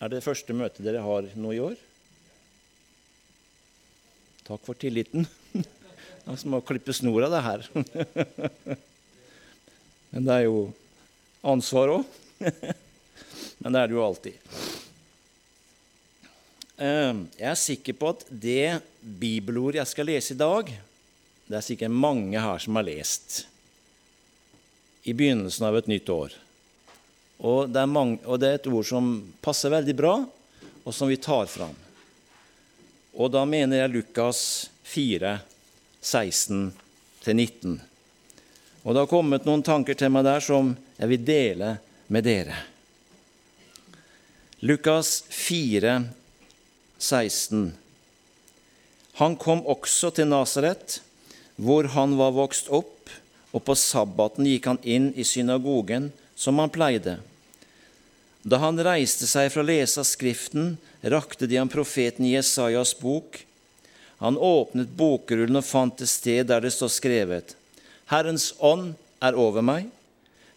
[0.00, 1.74] Er det første møtet dere har nå i år?
[4.46, 5.26] Takk for tilliten.
[5.52, 7.66] Det er som å klippe snora, det her.
[10.10, 10.62] Men det er jo
[11.52, 12.16] ansvar òg.
[13.60, 14.40] Men det er det jo alltid.
[16.80, 20.72] Ehm, jeg er sikker på at det bibelordet jeg skal lese i dag,
[21.50, 23.42] det er sikkert mange her som har lest
[25.04, 26.32] i begynnelsen av et nytt år.
[27.40, 30.16] Og det, mange, og det, er et ord som passer veldig bra,
[30.84, 31.76] og som vi tar fram.
[33.16, 34.42] Og da mener jeg Lukas
[34.86, 35.38] 4,
[36.02, 37.78] 16-19.
[38.84, 41.74] Og det har kommet noen tanker til meg der som jeg vil dele
[42.12, 42.60] med dere.
[44.60, 45.96] Lukas 4,
[47.00, 47.70] 16.
[49.20, 51.00] Han kom også til Nasaret,
[51.56, 53.08] hvor han var vokst opp,
[53.50, 57.18] og på sabbaten gikk han inn i synagogen som han pleide.
[58.42, 63.42] Da han reiste seg for å lese Skriften, rakte de ham profeten Jesajas bok.
[64.20, 67.54] Han åpnet bokrullen og fant et sted der det står skrevet:"
[68.10, 69.86] Herrens ånd er over meg,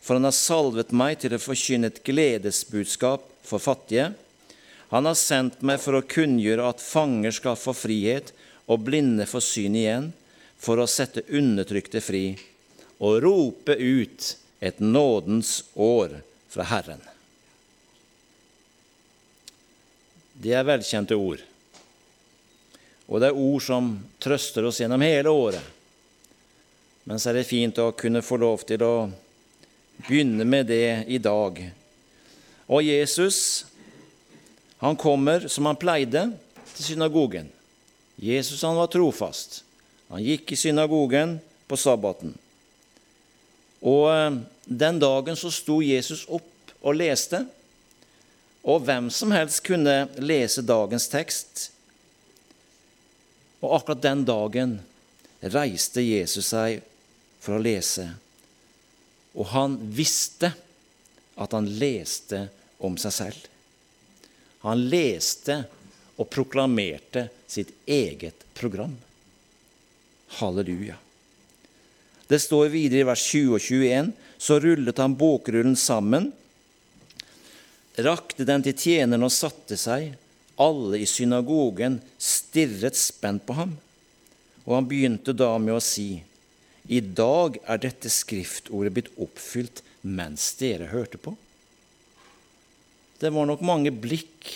[0.01, 4.13] for han har salvet meg til å forkynne et gledesbudskap for fattige.
[4.89, 8.33] Han har sendt meg for å kunngjøre at fanger skal få frihet
[8.65, 10.11] og blinde få syn igjen,
[10.57, 12.25] for å sette undertrykte fri
[13.03, 17.01] og rope ut et nådens år fra Herren.
[20.43, 21.39] Det er velkjente ord.
[23.07, 25.63] Og det er ord som trøster oss gjennom hele året.
[27.07, 28.95] Men så er det fint å kunne få lov til å
[30.03, 31.59] begynne med det i dag.
[32.67, 33.65] Og Jesus,
[34.83, 36.29] han kommer som han pleide,
[36.73, 37.51] til synagogen.
[38.17, 39.61] Jesus han var trofast.
[40.09, 41.37] Han gikk i synagogen
[41.69, 42.33] på sabbaten.
[43.83, 47.43] Og eh, den dagen så sto Jesus opp og leste.
[48.63, 51.69] Og hvem som helst kunne lese dagens tekst.
[53.59, 54.77] Og akkurat den dagen
[55.43, 56.83] reiste Jesus seg
[57.43, 58.07] for å lese.
[59.35, 60.53] Og han visste
[61.35, 62.45] at han leste
[62.83, 63.47] om seg selv.
[64.63, 65.63] Han leste
[66.15, 68.93] og proklamerte sitt eget program.
[70.39, 70.95] Halleluja.
[72.27, 76.31] Det står videre i vers 20 og 21.: Så rullet han bokrullen sammen
[78.01, 80.13] rakte den til tjeneren og satte seg.
[80.61, 83.75] Alle i synagogen stirret spent på ham.
[84.65, 86.23] Og han begynte da med å si,
[86.83, 91.35] I dag er dette skriftordet blitt oppfylt mens dere hørte på.
[93.23, 94.49] Det var nok mange blikk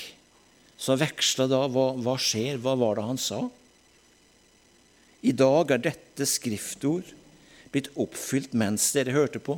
[0.77, 1.61] som veksla da.
[1.71, 2.59] Hva, hva skjer?
[2.59, 3.45] Hva var det han sa?
[5.23, 7.07] I dag er dette skriftord
[7.73, 9.57] blitt oppfylt mens dere hørte på.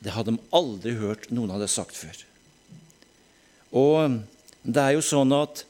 [0.00, 2.25] Det hadde de aldri hørt noen hadde sagt før.
[3.76, 4.20] Og
[4.64, 5.64] det er jo sånn at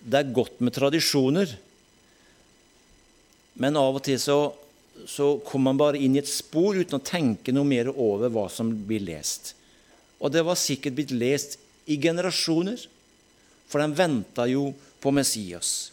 [0.00, 1.52] det er godt med tradisjoner,
[3.60, 4.38] men av og til så,
[5.04, 8.46] så kommer man bare inn i et spor uten å tenke noe mer over hva
[8.52, 9.52] som blir lest.
[10.20, 11.58] Og det var sikkert blitt lest
[11.90, 12.80] i generasjoner,
[13.68, 14.70] for de venta jo
[15.02, 15.90] på Messias.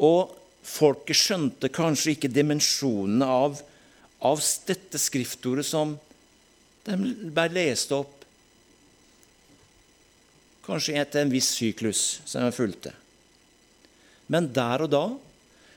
[0.00, 0.32] Og
[0.64, 3.60] folket skjønte kanskje ikke dimensjonene av,
[4.24, 5.94] av dette skriftordet som
[6.86, 6.96] de
[7.28, 8.21] ble lest opp
[10.66, 12.94] kanskje etter en viss syklus som jeg fulgte.
[14.30, 15.04] Men der og da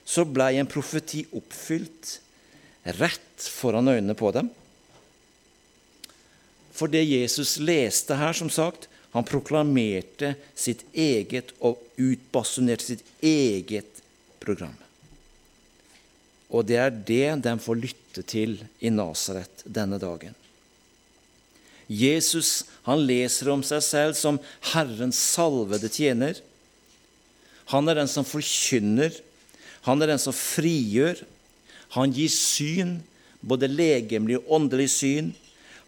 [0.06, 2.19] så ble en profeti oppfylt
[3.00, 4.51] rett foran øynene på dem.
[6.75, 14.02] For det Jesus leste her, som sagt, han proklamerte sitt eget og utbasunerte sitt eget
[14.44, 14.75] program.
[16.52, 20.35] Og det er det de får lytte til i Nasaret denne dagen.
[21.88, 24.40] Jesus han leser om seg selv som
[24.73, 26.40] Herrens salvede tjener.
[27.73, 29.13] Han er den som forkynner,
[29.85, 31.19] han er den som frigjør.
[31.94, 32.97] Han gir syn,
[33.46, 35.29] både legemlig og åndelig syn.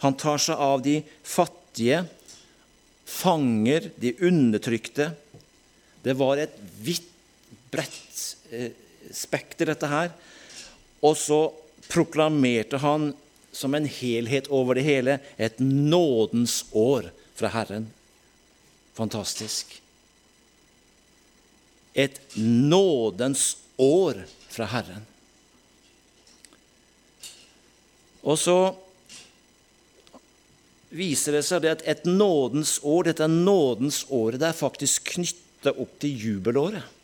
[0.05, 2.03] Han tar seg av de fattige,
[3.07, 5.09] fanger de undertrykte.
[6.05, 6.53] Det var et
[6.83, 7.07] vidt,
[7.73, 8.21] bredt
[8.53, 8.69] eh,
[9.09, 10.13] spekter, dette her.
[11.01, 11.39] Og så
[11.89, 13.09] proklamerte han
[13.57, 15.19] som en helhet over det hele.
[15.37, 17.89] Et nådens år fra Herren.
[18.97, 19.81] Fantastisk.
[21.93, 25.05] Et nådens år fra Herren.
[28.27, 28.57] Og så
[30.89, 35.97] viser det seg at et nådens år, dette nådens året, det er faktisk knytta opp
[36.01, 36.96] til jubelåret.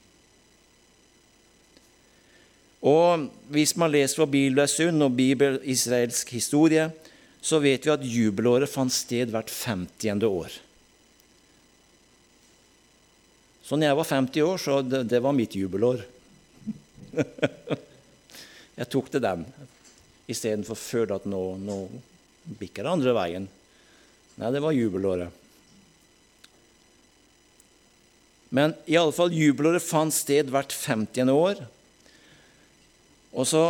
[2.83, 6.89] Og hvis man leser fra Bibelen og Bibel, israelsk historie,
[7.43, 10.23] så vet vi at jubelåret fant sted hvert 50.
[10.27, 10.57] år.
[13.63, 16.03] Så når jeg var 50 år, så det, det var mitt jubelår.
[18.79, 19.45] jeg tok til den
[20.27, 21.77] istedenfor før at nå, nå
[22.59, 23.47] bikker det andre veien.
[24.39, 25.39] Nei, det var jubelåret.
[28.53, 31.31] Men i alle fall, jubelåret fant sted hvert 50.
[31.31, 31.63] år.
[33.33, 33.63] Og så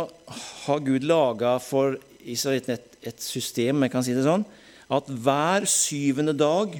[0.66, 4.44] har Gud laga for israelittene et, et, system, jeg kan si det sånn,
[4.92, 6.76] at hver syvende dag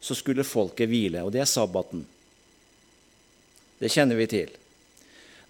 [0.00, 2.04] så skulle folket hvile, og det er sabbaten.
[3.80, 4.54] Det kjenner vi til.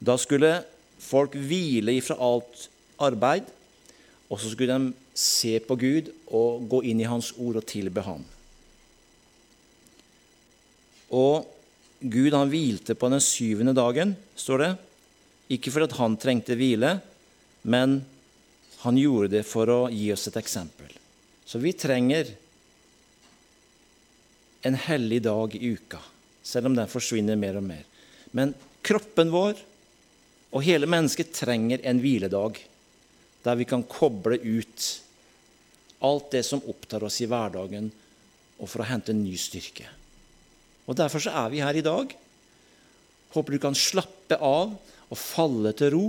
[0.00, 0.60] Da skulle
[1.00, 2.68] folk hvile ifra alt
[3.00, 3.48] arbeid,
[4.30, 8.04] og så skulle de se på Gud og gå inn i Hans ord og tilbe
[8.06, 8.22] Ham.
[11.10, 11.48] Og
[12.00, 14.70] Gud han hvilte på den syvende dagen, står det.
[15.50, 16.96] Ikke fordi han trengte hvile,
[17.62, 18.00] men
[18.84, 20.92] han gjorde det for å gi oss et eksempel.
[21.44, 22.30] Så vi trenger
[24.62, 26.00] en hellig dag i uka,
[26.42, 27.84] selv om den forsvinner mer og mer.
[28.36, 28.54] Men
[28.86, 29.58] kroppen vår
[30.50, 32.60] og hele mennesket trenger en hviledag
[33.44, 34.88] der vi kan koble ut
[36.04, 37.90] alt det som opptar oss i hverdagen,
[38.60, 39.86] og for å hente en ny styrke.
[40.88, 42.12] Og Derfor så er vi her i dag.
[43.34, 44.72] Håper du kan slappe av
[45.10, 46.06] og falle til ro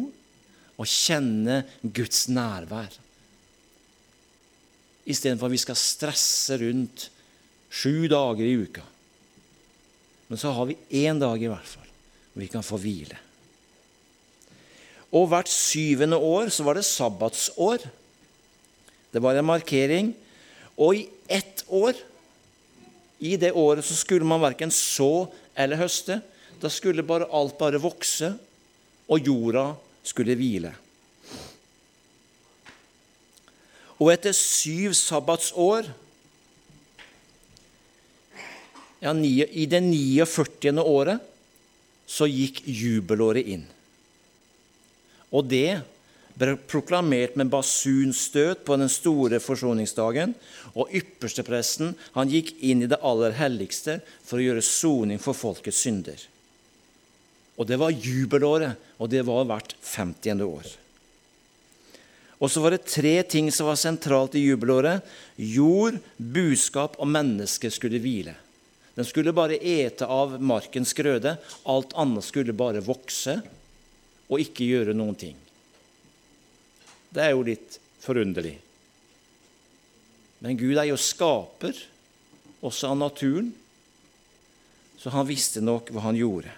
[0.78, 2.94] og kjenne Guds nærvær.
[5.10, 7.10] Istedenfor at vi skal stresse rundt
[7.72, 8.84] sju dager i uka.
[10.30, 11.90] Men så har vi én dag i hvert fall
[12.32, 13.18] hvor vi kan få hvile.
[15.12, 17.84] Og hvert syvende år så var det sabbatsår.
[19.12, 20.14] Det var en markering.
[20.80, 21.98] Og i ett år,
[23.20, 26.22] i det året, så skulle man verken så eller høste.
[26.64, 28.32] Da skulle bare alt bare vokse,
[29.12, 29.66] og jorda
[30.08, 30.72] skulle hvile.
[34.02, 35.92] Og etter syv sabbatsår
[39.02, 40.78] ja, I det 49.
[40.82, 41.22] året
[42.10, 43.64] så gikk jubelåret inn.
[45.32, 45.82] Og det
[46.38, 50.36] ble proklamert med basunstøt på den store forsoningsdagen.
[50.76, 51.96] Og ypperstepresten
[52.30, 56.20] gikk inn i det aller helligste for å gjøre soning for folkets synder.
[57.60, 60.46] Og det var jubelåret, og det var hvert 50.
[60.46, 60.70] år.
[62.42, 65.06] Og så var det tre ting som var sentralt i jubelåret.
[65.36, 68.34] Jord, buskap og menneske skulle hvile.
[68.98, 71.36] Den skulle bare ete av markens grøde.
[71.70, 73.38] Alt annet skulle bare vokse
[74.32, 75.38] og ikke gjøre noen ting.
[77.12, 78.56] Det er jo litt forunderlig.
[80.42, 81.78] Men Gud er jo skaper,
[82.62, 83.52] også av naturen,
[84.98, 86.54] så han visste nok hva han gjorde.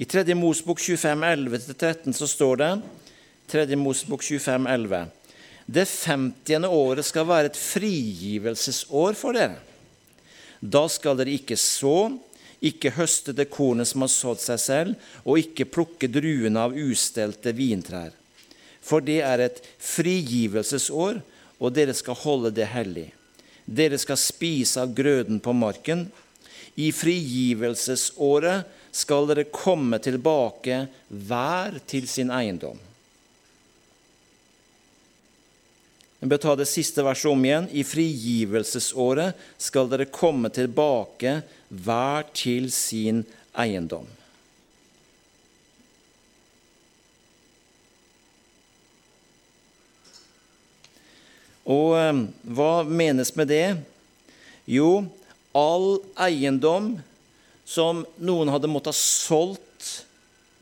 [0.00, 0.34] I 3.
[0.34, 2.68] Mosbok 25, 11-13 så står det
[3.52, 3.76] 3.
[3.76, 5.06] Mosbok 25, 11,
[5.66, 9.58] Det femtiende året skal være et frigivelsesår for dere.
[10.60, 12.16] Da skal dere ikke så,
[12.64, 17.52] ikke høste det kornet som har sådd seg selv, og ikke plukke druene av ustelte
[17.52, 18.16] vintrær.
[18.80, 21.20] For det er et frigivelsesår,
[21.60, 23.10] og dere skal holde det hellig.
[23.68, 26.08] Dere skal spise av grøden på marken.
[26.80, 32.78] I frigivelsesåret skal dere komme tilbake hver til sin eiendom.
[36.20, 37.68] Jeg bør ta det siste verset om igjen.
[37.72, 41.38] I frigivelsesåret skal dere komme tilbake
[41.72, 43.22] hver til sin
[43.56, 44.04] eiendom.
[51.70, 52.20] Og eh,
[52.52, 53.66] hva menes med det?
[54.68, 55.06] Jo,
[55.56, 56.98] all eiendom
[57.70, 59.90] som noen hadde måttet ha solgt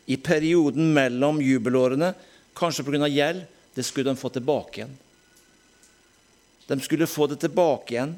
[0.08, 2.12] i perioden mellom jubelårene,
[2.58, 3.08] kanskje pga.
[3.08, 4.96] gjeld, det skulle de få tilbake igjen.
[6.66, 8.12] De skulle få det tilbake igjen.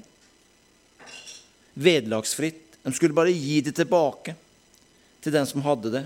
[1.74, 2.82] Vederlagsfritt.
[2.82, 4.34] De skulle bare gi det tilbake
[5.22, 6.04] til den som hadde det.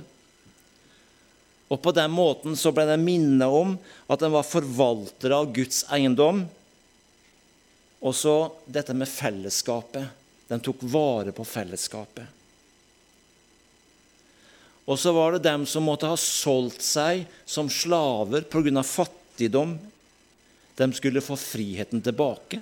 [1.73, 3.79] Og På den måten så ble de minnet om
[4.12, 6.45] at de var forvaltere av Guds eiendom.
[8.05, 10.05] Og så dette med fellesskapet.
[10.53, 12.44] De tok vare på fellesskapet.
[14.85, 18.83] Og så var det dem som måtte ha solgt seg som slaver pga.
[18.83, 19.79] fattigdom
[20.75, 22.61] de skulle få friheten tilbake.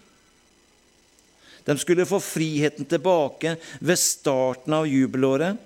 [1.64, 5.56] De skulle få friheten tilbake ved starten av jubelåret,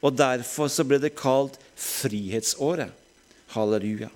[0.00, 2.90] og derfor så ble det kalt frihetsåret.
[3.52, 4.08] Halleluja.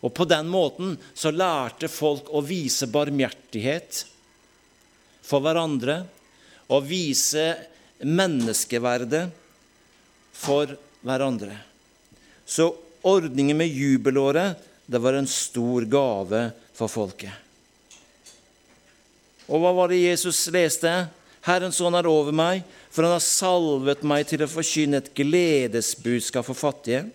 [0.00, 4.04] Og På den måten så lærte folk å vise barmhjertighet
[5.22, 6.00] for hverandre
[6.72, 7.52] og vise
[8.00, 9.26] menneskeverdet
[10.32, 10.87] for hverandre.
[12.48, 12.72] Så
[13.06, 17.32] ordningen med jubelåret det var en stor gave for folket.
[19.48, 20.90] Og hva var det Jesus leste?
[21.44, 26.44] Herrens ånd er over meg, for han har salvet meg til å forkynne et gledesbudskap
[26.48, 27.06] for fattige.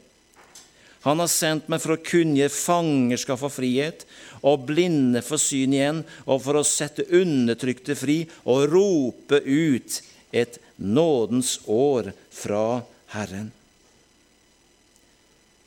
[1.04, 4.06] Han har sendt meg for å kunngjøre fangerskap for frihet
[4.42, 10.00] og blinde for syn igjen, og for å sette undertrykte fri og rope ut
[10.32, 12.66] et nådens år fra
[13.14, 13.52] Herren.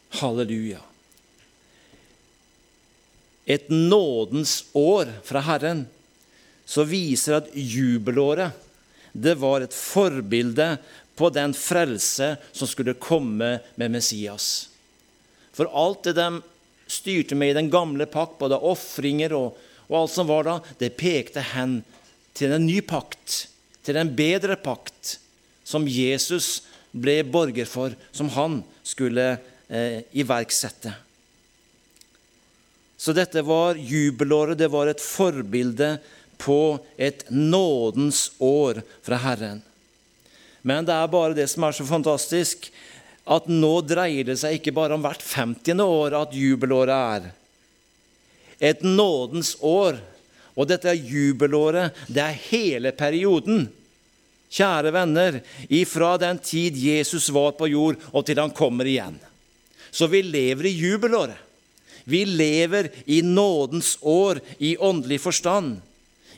[0.09, 0.81] Halleluja.
[3.45, 5.87] Et nådens år fra Herren
[6.67, 8.51] som viser at jubelåret
[9.17, 10.77] det var et forbilde
[11.17, 14.69] på den frelse som skulle komme med Messias.
[15.57, 16.43] For alt det de
[16.87, 19.57] styrte med i den gamle pakt, både ofringer og,
[19.89, 21.81] og, alt som var da, det pekte hen
[22.37, 23.47] til en ny pakt,
[23.87, 25.17] til en bedre pakt,
[25.65, 29.37] som Jesus ble borger for, som han skulle
[29.69, 30.93] eh, iverksette.
[32.97, 35.97] Så dette var jubelåret, det var et forbilde
[36.41, 39.63] på et nådens år fra Herren.
[40.67, 42.71] Men det er bare det som er så fantastisk,
[43.27, 45.83] at nå dreier det seg ikke bare om hvert 50.
[45.83, 47.31] år at jubelåret er.
[48.73, 49.99] Et nådens år.
[50.57, 53.67] Og dette er jubelåret, det er hele perioden.
[54.49, 59.19] Kjære venner, ifra den tid Jesus var på jord, og til han kommer igjen.
[59.97, 61.41] Så vi lever i jubelåret.
[62.05, 65.81] Vi lever i nådens år i åndelig forstand.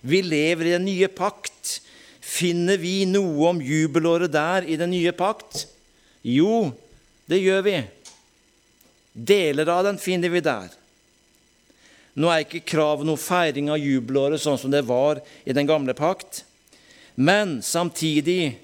[0.01, 1.81] Vi lever i den nye pakt.
[2.21, 5.67] Finner vi noe om jubelåret der i den nye pakt?
[6.23, 6.71] Jo,
[7.27, 7.77] det gjør vi.
[9.13, 10.71] Deler av den finner vi der.
[12.19, 15.95] Nå er ikke kravet noe feiring av jubelåret sånn som det var i den gamle
[15.99, 16.45] pakt.
[17.15, 18.55] Men samtidig,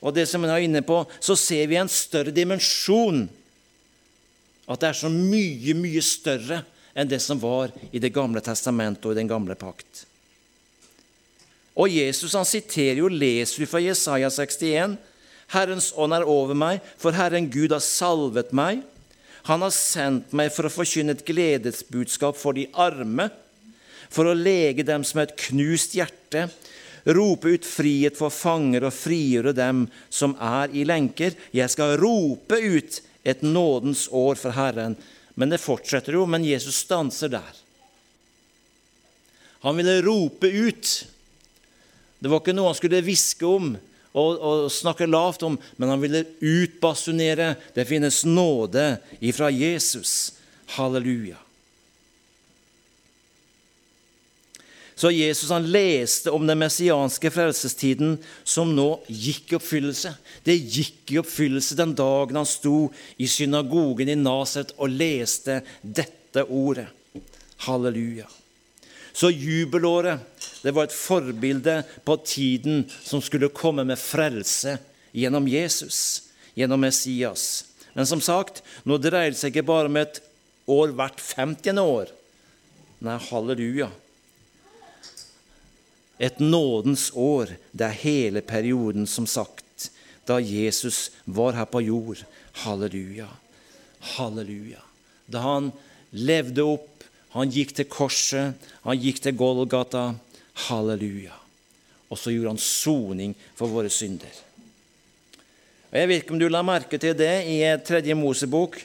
[0.00, 3.26] og det som hun er inne på, så ser vi en større dimensjon.
[4.66, 6.62] At det er så mye, mye større
[6.96, 10.06] enn det som var i Det gamle testamentet og i den gamle pakt.
[11.76, 14.96] Og Jesus han siterer jo, leser vi fra Jesaja 61
[15.52, 18.80] Herrens ånd er over meg, for Herren Gud har salvet meg.
[19.46, 23.28] Han har sendt meg for å forkynne et gledesbudskap for de arme,
[24.10, 26.48] for å lege dem som et knust hjerte,
[27.14, 31.36] rope ut frihet for fanger og frigjøre dem som er i lenker.
[31.54, 34.96] Jeg skal rope ut et nådens år for Herren.
[35.34, 37.62] Men det fortsetter jo, men Jesus stanser der.
[39.66, 41.06] Han ville rope ut.
[42.18, 43.74] Det var ikke noe han skulle hviske om
[44.16, 50.32] og, og snakke lavt om, men han ville utbasunere det finnes nåde ifra Jesus.
[50.78, 51.45] Halleluja.
[54.96, 58.14] Så Jesus han leste om den messianske frelsestiden
[58.48, 60.14] som nå gikk i oppfyllelse.
[60.40, 62.86] Det gikk i oppfyllelse den dagen han sto
[63.20, 66.88] i synagogen i Naset og leste dette ordet.
[67.66, 68.24] Halleluja.
[69.12, 70.24] Så jubelåret
[70.64, 74.78] det var et forbilde på tiden som skulle komme med frelse
[75.16, 77.66] gjennom Jesus, gjennom Messias.
[77.92, 80.20] Men som sagt, nå dreier det seg ikke bare om et
[80.68, 81.84] år hvert 50.
[81.84, 82.10] år.
[83.04, 83.92] Nei, halleluja.
[86.18, 89.90] Et nådens år, det er hele perioden, som sagt,
[90.28, 92.24] da Jesus var her på jord.
[92.64, 93.28] Halleluja.
[94.16, 94.80] Halleluja.
[95.26, 95.72] Da han
[96.10, 96.96] levde opp
[97.36, 100.14] han gikk til korset, han gikk til Golgata.
[100.66, 101.34] Halleluja.
[102.08, 104.32] Og så gjorde han soning for våre synder.
[105.90, 108.78] Og Jeg vet ikke om du la merke til det i Tredje Mosebok.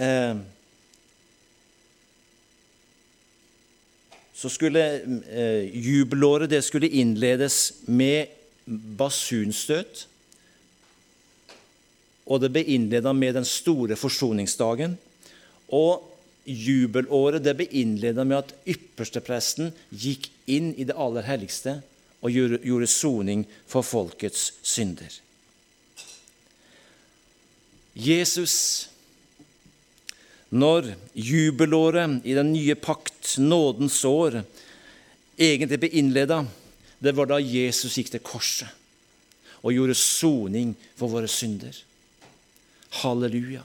[0.00, 0.40] Eh,
[4.40, 4.82] så skulle
[5.28, 8.30] eh, jubelåret det skulle innledes med
[8.64, 10.06] basunstøt.
[12.24, 14.96] Og det ble innleda med den store forsoningsdagen.
[15.76, 16.06] Og
[16.48, 21.82] jubelåret det ble innledet med at ypperstepresten gikk inn i det aller helligste
[22.24, 25.20] og gjorde soning for folkets synder.
[27.92, 28.88] Jesus,
[30.50, 34.42] når jubelåret i den nye pakt, nådens år,
[35.38, 36.42] egentlig ble innleda,
[36.98, 38.76] det var da Jesus gikk til korset
[39.60, 41.74] og gjorde soning for våre synder.
[43.02, 43.62] Halleluja.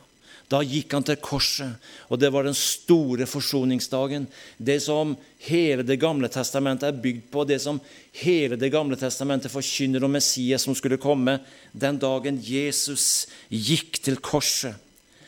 [0.52, 1.80] Da gikk han til korset,
[2.12, 4.28] og det var den store forsoningsdagen.
[4.58, 5.16] Det som
[5.48, 7.82] hele Det gamle testamentet er bygd på, det som
[8.22, 11.40] hele Det gamle testamentet forkynner om Messias som skulle komme.
[11.74, 14.76] Den dagen Jesus gikk til korset,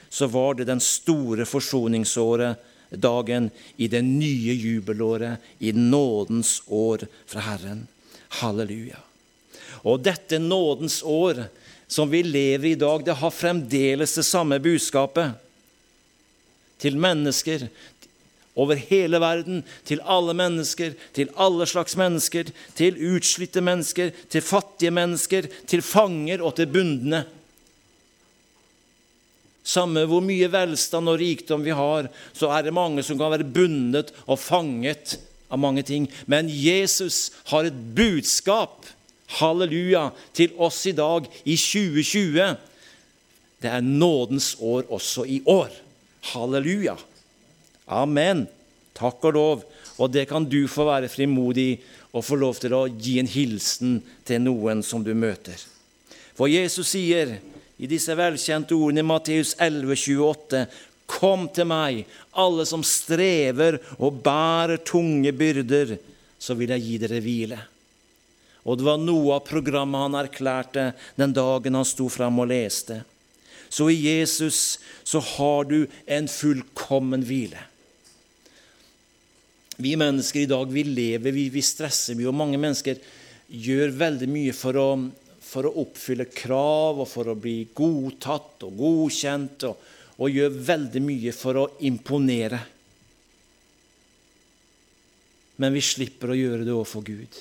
[0.09, 2.57] så var det den store forsoningsåret,
[2.89, 7.87] dagen i det nye jubelåret, i nådens år fra Herren.
[8.39, 8.99] Halleluja.
[9.83, 11.43] Og dette nådens år
[11.87, 15.35] som vi lever i i dag, det har fremdeles det samme budskapet
[16.81, 17.67] til mennesker
[18.57, 24.91] over hele verden, til alle mennesker, til alle slags mennesker, til utslitte mennesker, til fattige
[24.91, 27.23] mennesker, til fanger og til bundne.
[29.67, 33.47] Samme hvor mye velstand og rikdom vi har, så er det mange som kan være
[33.51, 35.17] bundet og fanget
[35.51, 36.07] av mange ting.
[36.25, 38.87] Men Jesus har et budskap,
[39.41, 42.55] halleluja, til oss i dag, i 2020.
[43.59, 45.73] Det er nådens år også i år.
[46.31, 46.95] Halleluja.
[47.87, 48.45] Amen.
[48.97, 49.65] Takk og lov.
[49.97, 51.81] Og det kan du få være frimodig
[52.13, 55.59] og få lov til å gi en hilsen til noen som du møter.
[56.37, 57.39] For Jesus sier
[57.77, 60.65] i disse velkjente ordene i Matteus 11, 28,
[61.07, 62.01] Kom til meg,
[62.35, 65.95] alle som strever og bærer tunge byrder,
[66.35, 67.59] så vil jeg gi dere hvile.
[68.67, 72.99] Og det var noe av programmet han erklærte den dagen han sto fram og leste.
[73.69, 77.61] Så i Jesus så har du en fullkommen hvile.
[79.77, 82.99] Vi mennesker i dag vi lever, vi, vi stresser mye, og mange mennesker
[83.47, 84.87] gjør veldig mye for å,
[85.47, 91.03] for å oppfylle krav og for å bli godtatt og godkjent, og, og gjør veldig
[91.05, 92.59] mye for å imponere.
[95.57, 97.39] Men vi slipper å gjøre det overfor Gud.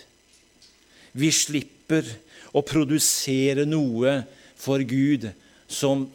[1.17, 2.09] Vi slipper
[2.57, 4.21] å produsere noe
[4.57, 5.29] for Gud
[5.69, 6.07] som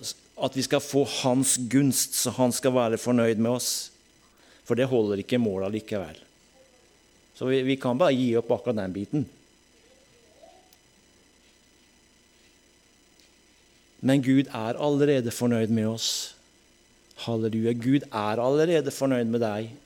[0.41, 3.91] at vi skal få hans gunst, så han skal være fornøyd med oss.
[4.65, 6.17] For det holder ikke målet likevel.
[7.37, 9.27] Så vi, vi kan bare gi opp akkurat den biten.
[14.01, 16.35] Men Gud er allerede fornøyd med oss.
[17.25, 17.73] Halleluja.
[17.77, 19.77] Gud er allerede fornøyd med deg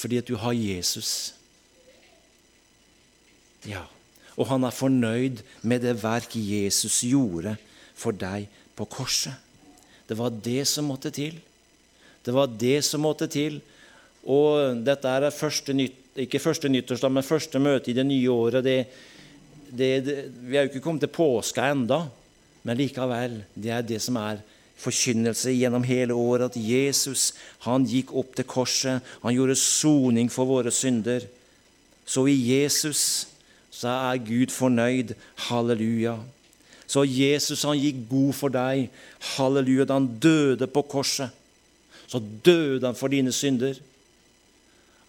[0.00, 1.34] fordi at du har Jesus.
[3.68, 3.82] Ja
[4.40, 7.56] og han er fornøyd med det verk Jesus gjorde
[7.92, 9.36] for deg på korset.
[10.08, 11.36] Det var det som måtte til.
[12.24, 13.60] Det var det som måtte til.
[14.24, 18.64] Og dette er første nytt, ikke første nyttårsdag, men første møte i det nye året.
[18.64, 18.78] Det,
[19.70, 22.04] det, det, vi er jo ikke kommet til påske enda,
[22.66, 24.42] men likevel, det er det som er
[24.80, 27.30] forkynnelse gjennom hele året, at Jesus
[27.66, 29.04] han gikk opp til korset.
[29.24, 31.26] Han gjorde soning for våre synder.
[32.08, 33.28] Så i Jesus
[33.70, 35.14] så er Gud fornøyd.
[35.48, 36.16] Halleluja.
[36.90, 38.88] Så Jesus han gikk god for deg.
[39.36, 39.86] Halleluja.
[39.86, 41.30] Da han døde på korset,
[42.10, 43.78] så døde han for dine synder.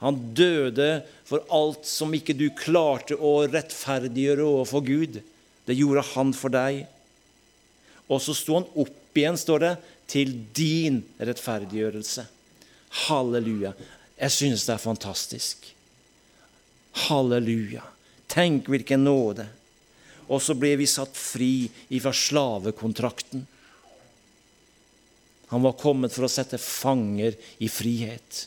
[0.01, 5.19] Han døde for alt som ikke du klarte å rettferdiggjøre overfor Gud.
[5.69, 6.83] Det gjorde han for deg.
[8.09, 9.73] Og så sto han opp igjen, står det,
[10.11, 12.25] til din rettferdiggjørelse.
[13.05, 13.75] Halleluja.
[14.17, 15.69] Jeg synes det er fantastisk.
[17.07, 17.85] Halleluja.
[18.31, 19.47] Tenk hvilken nåde!
[20.31, 23.43] Og så ble vi satt fri ifra slavekontrakten.
[25.51, 28.45] Han var kommet for å sette fanger i frihet.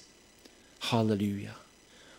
[0.91, 1.55] Halleluja.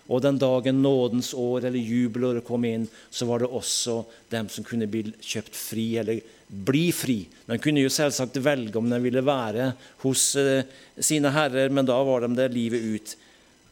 [0.05, 4.65] Og den dagen nådens år eller jubelåret kom inn, så var det også dem som
[4.67, 7.17] kunne bli kjøpt fri, eller bli fri.
[7.47, 9.71] De kunne jo selvsagt velge om de ville være
[10.03, 10.67] hos eh,
[11.01, 13.15] sine herrer, men da var de der livet ut.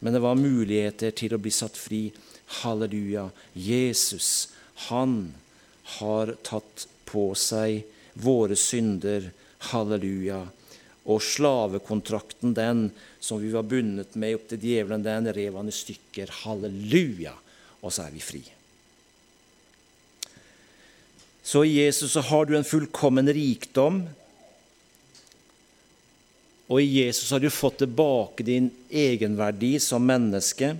[0.02, 2.08] Men det var muligheter til å bli satt fri.
[2.64, 3.28] Halleluja.
[3.54, 4.50] Jesus,
[4.90, 5.34] han
[6.00, 7.86] har tatt på seg
[8.26, 9.30] våre synder.
[9.70, 10.42] Halleluja.
[11.04, 12.88] Og slavekontrakten, den
[13.20, 16.32] som vi var bundet med opp til djevelen, den rev han i stykker.
[16.44, 17.36] Halleluja!
[17.84, 18.44] Og så er vi fri.
[21.44, 24.06] Så i Jesus så har du en fullkommen rikdom.
[26.72, 30.72] Og i Jesus har du fått tilbake din egenverdi som menneske.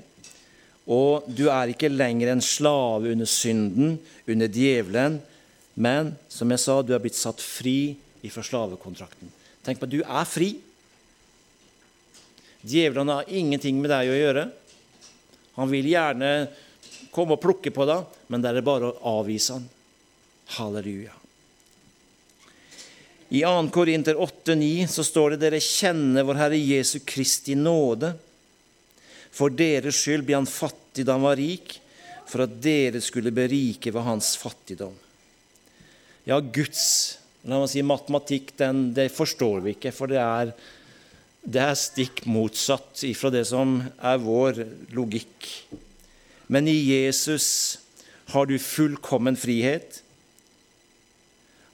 [0.88, 5.20] Og du er ikke lenger en slave under synden, under djevelen,
[5.76, 9.32] men som jeg sa, du er blitt satt fri ifra slavekontrakten.
[9.64, 10.50] Tenk på at du er fri.
[12.64, 14.46] Djevelen har ingenting med deg å gjøre.
[15.60, 16.32] Han vil gjerne
[17.14, 19.68] komme og plukke på deg, men det er bare å avvise han.
[20.58, 21.14] Halleluja.
[23.34, 23.70] I 2.
[23.74, 28.12] Korinter 8,9 så står det dere kjenner vår Herre Jesu Kristi nåde
[29.34, 31.80] for deres skyld ble han fattig da han var rik,
[32.30, 34.94] for at dere skulle berike ved hans fattigdom.
[36.30, 40.54] Ja, Guds la meg si, matematikk den, det forstår vi ikke, for det er,
[41.44, 44.64] det er stikk motsatt ifra det som er vår
[44.96, 45.50] logikk.
[46.48, 47.80] Men i Jesus
[48.32, 50.00] har du fullkommen frihet.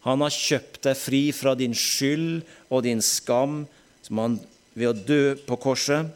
[0.07, 3.65] Han har kjøpt deg fri fra din skyld og din skam
[4.05, 4.39] som han
[4.73, 6.09] ved å dø på korset.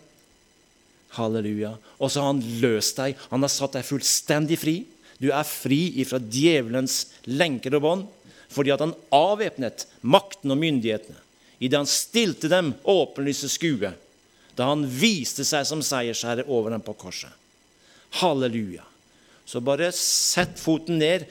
[1.13, 1.75] Halleluja.
[2.01, 3.19] Og så har han løst deg.
[3.29, 4.77] Han har satt deg fullstendig fri.
[5.21, 8.09] Du er fri ifra djevelens lenker og bånd
[8.53, 11.19] fordi at han avvæpnet makten og myndighetene
[11.63, 13.93] idet han stilte dem åpenlyse skue.
[14.53, 17.31] da han viste seg som seiersherre over dem på korset.
[18.21, 18.83] Halleluja.
[19.45, 21.25] Så bare sett foten ned.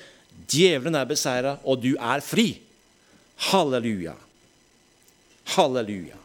[0.50, 2.56] Djevelen er beseira, og du er fri.
[3.52, 4.16] Halleluja.
[5.54, 6.18] Halleluja.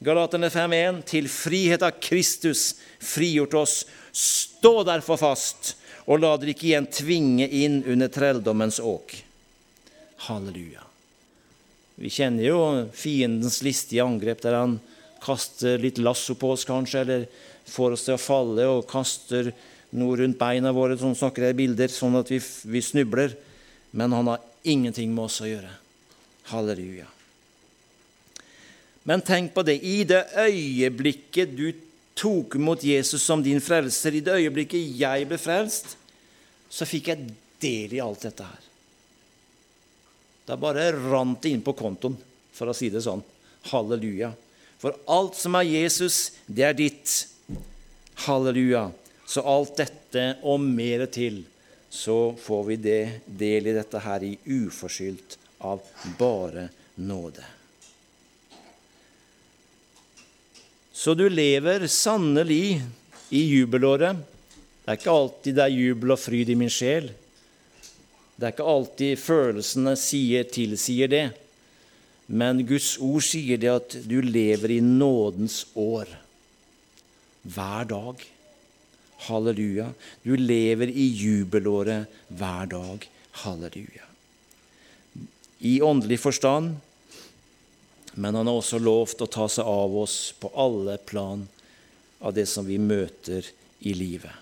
[0.00, 3.76] Galaterne 5.1.: Til frihet av Kristus frigjort oss.
[4.12, 5.74] Stå derfor fast,
[6.08, 9.12] og la dere ikke igjen tvinge inn under trelldommens åk.
[10.28, 10.84] Halleluja.
[11.98, 12.58] Vi kjenner jo
[12.96, 14.78] fiendens listige angrep, der han
[15.22, 17.26] kaster litt lasso på oss, kanskje, eller
[17.68, 19.52] får oss til å falle og kaster
[19.98, 23.36] noe rundt beina våre, sånn snakker jeg i bilder, sånn at vi, vi snubler.
[23.92, 25.70] Men han har ingenting med oss å gjøre.
[26.50, 27.06] Halleluja.
[29.04, 29.78] Men tenk på det.
[29.82, 31.68] I det øyeblikket du
[32.18, 35.96] tok imot Jesus som din frelser, i det øyeblikket jeg ble frelst,
[36.72, 37.32] så fikk jeg
[37.62, 38.71] del i alt dette her.
[40.52, 42.12] Da bare rant inn på kontoen,
[42.52, 43.22] for å si det sånn.
[43.70, 44.34] Halleluja.
[44.76, 47.14] For alt som er Jesus, det er ditt.
[48.26, 48.90] Halleluja.
[49.24, 51.38] Så alt dette og mer til,
[51.88, 55.80] så får vi det del i dette her i uforskyldt av
[56.20, 56.66] bare
[57.00, 57.46] nåde.
[60.92, 62.76] Så du lever sannelig
[63.32, 64.20] i jubelåret.
[64.84, 67.08] Det er ikke alltid det er jubel og fryd i min sjel.
[68.42, 71.26] Det er ikke alltid følelsene sier, tilsier det.
[72.26, 76.10] Men Guds ord sier det at du lever i nådens år.
[77.46, 78.26] Hver dag.
[79.28, 79.92] Halleluja.
[80.26, 83.06] Du lever i jubelåret hver dag.
[83.44, 84.10] Halleluja.
[85.62, 86.80] I åndelig forstand
[88.14, 91.46] men han har også lovt å ta seg av oss på alle plan
[92.20, 93.46] av det som vi møter
[93.88, 94.34] i livet.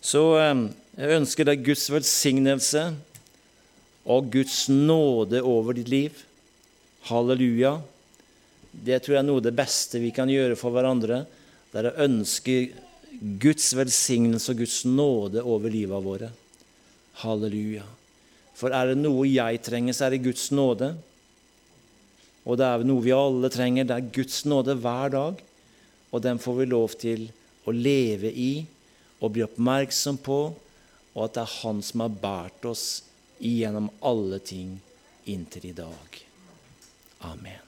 [0.00, 0.54] Så eh,
[0.96, 2.86] jeg ønsker deg Guds velsignelse
[4.08, 6.22] og Guds nåde over ditt liv.
[7.10, 7.76] Halleluja.
[8.72, 11.24] Det tror jeg er noe av det beste vi kan gjøre for hverandre.
[11.72, 12.56] Det er å ønske
[13.40, 16.32] Guds velsignelse og Guds nåde over livet våre.
[17.20, 17.84] Halleluja.
[18.56, 20.94] For er det noe jeg trenger, så er det Guds nåde.
[22.48, 23.84] Og det er noe vi alle trenger.
[23.84, 25.40] Det er Guds nåde hver dag.
[26.08, 27.26] Og den får vi lov til
[27.68, 28.52] å leve i
[29.20, 30.40] og bli oppmerksom på,
[31.16, 32.86] og at det er Han som har båret oss
[33.40, 34.76] igjennom alle ting
[35.24, 36.20] inntil i dag.
[37.26, 37.65] Amen.